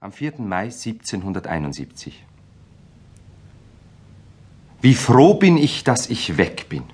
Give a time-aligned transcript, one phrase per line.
[0.00, 0.34] Am 4.
[0.38, 2.24] Mai 1771.
[4.80, 6.84] Wie froh bin ich, dass ich weg bin.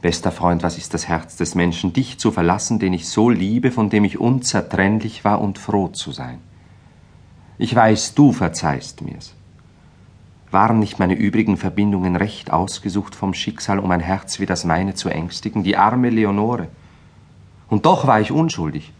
[0.00, 3.70] Bester Freund, was ist das Herz des Menschen, dich zu verlassen, den ich so liebe,
[3.70, 6.38] von dem ich unzertrennlich war und froh zu sein.
[7.58, 9.34] Ich weiß, du verzeihst mir's.
[10.50, 14.94] Waren nicht meine übrigen Verbindungen recht ausgesucht vom Schicksal, um ein Herz wie das meine
[14.94, 16.68] zu ängstigen, die arme Leonore?
[17.68, 18.94] Und doch war ich unschuldig.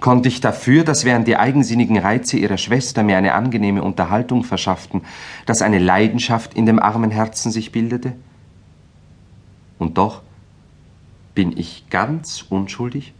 [0.00, 5.02] Konnte ich dafür, dass während die eigensinnigen Reize ihrer Schwester mir eine angenehme Unterhaltung verschafften,
[5.44, 8.14] dass eine Leidenschaft in dem armen Herzen sich bildete?
[9.78, 10.22] Und doch
[11.34, 13.12] bin ich ganz unschuldig?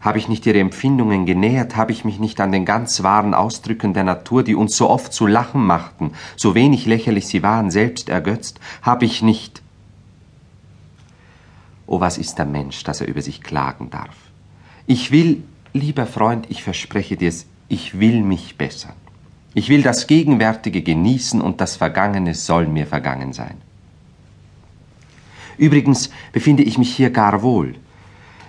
[0.00, 1.74] Habe ich nicht ihre Empfindungen genähert?
[1.74, 5.12] Habe ich mich nicht an den ganz wahren Ausdrücken der Natur, die uns so oft
[5.12, 8.60] zu lachen machten, so wenig lächerlich sie waren, selbst ergötzt?
[8.82, 9.62] Habe ich nicht.
[11.88, 14.14] Oh, was ist der Mensch, dass er über sich klagen darf?
[14.86, 15.42] Ich will
[15.78, 18.94] Lieber Freund, ich verspreche dir's, ich will mich bessern.
[19.54, 23.58] Ich will das Gegenwärtige genießen und das Vergangene soll mir vergangen sein.
[25.56, 27.76] Übrigens befinde ich mich hier gar wohl.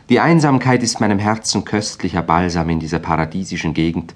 [0.10, 4.16] Die Einsamkeit ist meinem Herzen köstlicher Balsam in dieser paradiesischen Gegend,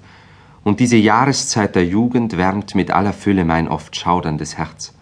[0.64, 4.92] und diese Jahreszeit der Jugend wärmt mit aller Fülle mein oft schauderndes Herz.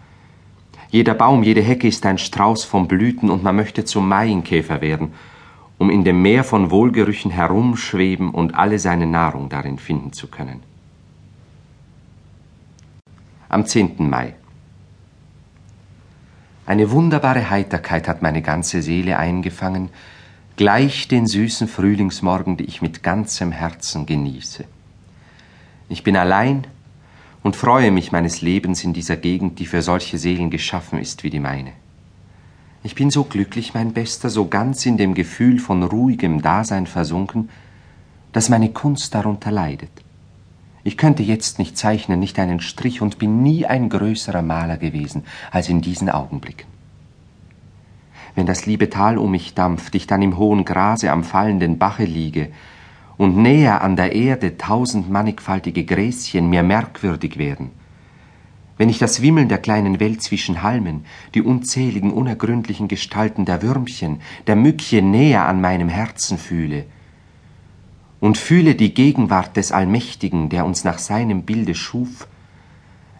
[0.89, 5.13] Jeder Baum, jede Hecke ist ein Strauß von Blüten, und man möchte zum Maienkäfer werden,
[5.77, 10.61] um in dem Meer von Wohlgerüchen herumschweben und alle seine Nahrung darin finden zu können.
[13.49, 14.09] Am 10.
[14.09, 14.35] Mai.
[16.65, 19.89] Eine wunderbare Heiterkeit hat meine ganze Seele eingefangen,
[20.55, 24.65] gleich den süßen Frühlingsmorgen, die ich mit ganzem Herzen genieße.
[25.89, 26.65] Ich bin allein
[27.43, 31.29] und freue mich meines Lebens in dieser Gegend, die für solche Seelen geschaffen ist wie
[31.29, 31.73] die meine.
[32.85, 37.49] Ich bin so glücklich, mein Bester, so ganz in dem Gefühl von ruhigem Dasein versunken,
[38.33, 39.91] dass meine Kunst darunter leidet.
[40.83, 45.23] Ich könnte jetzt nicht zeichnen, nicht einen Strich und bin nie ein größerer Maler gewesen
[45.49, 46.67] als in diesen Augenblicken.
[48.35, 52.03] Wenn das liebe Tal um mich dampft, ich dann im hohen Grase am fallenden Bache
[52.03, 52.49] liege
[53.15, 57.71] und näher an der Erde tausend mannigfaltige Gräschen mir merkwürdig werden,
[58.83, 61.05] wenn ich das Wimmeln der kleinen Welt zwischen Halmen,
[61.35, 66.83] die unzähligen unergründlichen Gestalten der Würmchen, der Mückchen näher an meinem Herzen fühle,
[68.19, 72.27] und fühle die Gegenwart des Allmächtigen, der uns nach seinem Bilde schuf,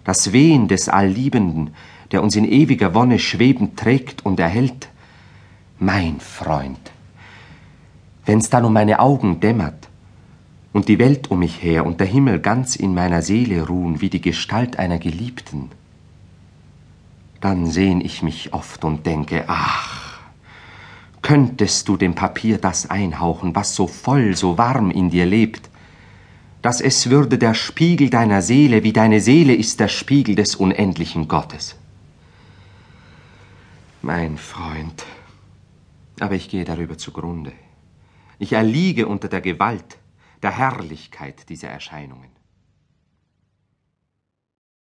[0.03, 1.69] das Wehen des Allliebenden,
[2.12, 4.90] der uns in ewiger Wonne schwebend trägt und erhält,
[5.79, 6.91] mein Freund,
[8.25, 9.88] wenn's dann um meine Augen dämmert,
[10.73, 14.09] und die Welt um mich her und der Himmel ganz in meiner Seele ruhen wie
[14.09, 15.69] die Gestalt einer Geliebten,
[17.39, 20.19] dann sehn ich mich oft und denke, ach,
[21.22, 25.69] könntest du dem Papier das einhauchen, was so voll, so warm in dir lebt,
[26.61, 31.28] dass es würde der Spiegel deiner Seele, wie deine Seele ist der Spiegel des unendlichen
[31.28, 31.75] Gottes.
[34.01, 35.05] Mein Freund,
[36.19, 37.51] aber ich gehe darüber zugrunde.
[38.40, 39.97] Ich erliege unter der Gewalt
[40.43, 42.42] der Herrlichkeit dieser Erscheinungen.